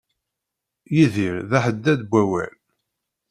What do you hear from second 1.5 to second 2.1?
aḥeddad n